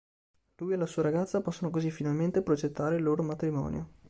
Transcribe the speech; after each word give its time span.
Lui 0.55 0.73
e 0.73 0.77
la 0.77 0.87
sua 0.87 1.03
ragazza 1.03 1.43
possono 1.43 1.69
così 1.69 1.91
finalmente 1.91 2.41
progettare 2.41 2.95
il 2.95 3.03
loro 3.03 3.21
matrimonio. 3.21 3.89